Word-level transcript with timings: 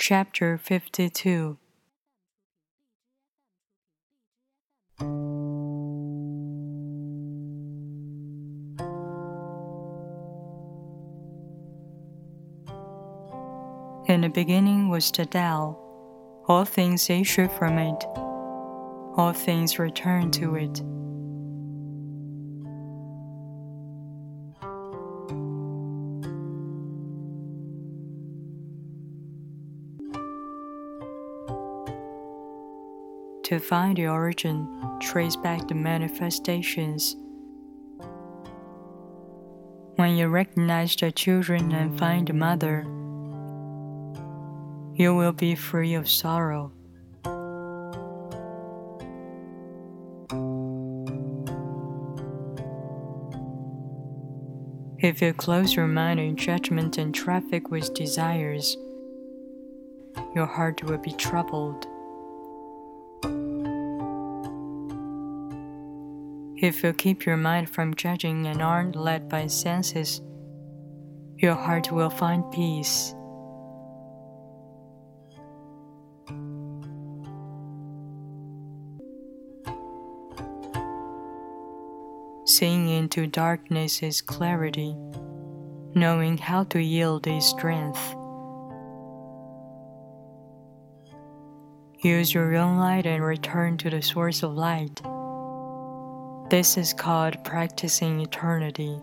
Chapter 0.00 0.58
52 0.58 1.58
In 5.00 5.08
the 14.20 14.30
beginning 14.32 14.88
was 14.88 15.10
the 15.10 15.26
Tao. 15.26 15.76
All 16.46 16.64
things 16.64 17.10
issue 17.10 17.48
from 17.48 17.78
it. 17.78 18.04
All 19.16 19.32
things 19.34 19.80
return 19.80 20.30
to 20.30 20.54
it. 20.54 20.80
To 33.48 33.58
find 33.58 33.96
the 33.96 34.08
origin, 34.08 34.68
trace 35.00 35.34
back 35.34 35.68
the 35.68 35.74
manifestations. 35.74 37.16
When 39.96 40.18
you 40.18 40.28
recognize 40.28 40.94
the 40.94 41.10
children 41.10 41.72
and 41.72 41.98
find 41.98 42.28
the 42.28 42.34
mother, 42.34 42.82
you 44.92 45.14
will 45.14 45.32
be 45.32 45.54
free 45.54 45.94
of 45.94 46.10
sorrow. 46.10 46.72
If 54.98 55.22
you 55.22 55.32
close 55.32 55.74
your 55.74 55.86
mind 55.86 56.20
in 56.20 56.36
judgment 56.36 56.98
and 56.98 57.14
traffic 57.14 57.70
with 57.70 57.94
desires, 57.94 58.76
your 60.34 60.44
heart 60.44 60.82
will 60.82 60.98
be 60.98 61.12
troubled. 61.12 61.86
If 66.60 66.82
you 66.82 66.92
keep 66.92 67.24
your 67.24 67.36
mind 67.36 67.70
from 67.70 67.94
judging 67.94 68.48
and 68.48 68.60
aren't 68.60 68.96
led 68.96 69.28
by 69.28 69.46
senses, 69.46 70.20
your 71.36 71.54
heart 71.54 71.92
will 71.92 72.10
find 72.10 72.42
peace. 72.50 73.14
Seeing 82.44 82.88
into 82.88 83.28
darkness 83.28 84.02
is 84.02 84.20
clarity, 84.20 84.96
knowing 85.94 86.38
how 86.38 86.64
to 86.64 86.82
yield 86.82 87.28
is 87.28 87.46
strength. 87.46 88.02
Use 92.02 92.34
your 92.34 92.56
own 92.56 92.78
light 92.78 93.06
and 93.06 93.22
return 93.22 93.76
to 93.76 93.90
the 93.90 94.02
source 94.02 94.42
of 94.42 94.54
light. 94.54 95.00
This 96.50 96.78
is 96.78 96.94
called 96.94 97.44
practicing 97.44 98.20
eternity. 98.20 98.98